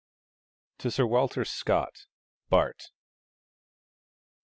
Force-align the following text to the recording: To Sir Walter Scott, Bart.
To 0.79 0.89
Sir 0.89 1.05
Walter 1.05 1.45
Scott, 1.45 2.07
Bart. 2.49 2.89